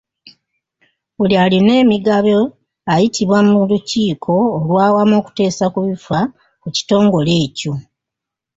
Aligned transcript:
Buli 1.17 1.35
alina 1.43 1.71
emigabo 1.83 2.37
ayitibwa 2.93 3.39
mu 3.49 3.59
lukiiko 3.69 4.33
olw'awamu 4.57 5.13
okuteesa 5.21 5.65
ku 5.73 5.79
bifa 5.87 6.19
ku 6.61 6.67
kitongole 6.75 7.33
ekyo. 7.45 7.73